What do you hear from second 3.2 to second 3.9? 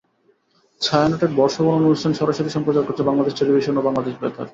television ও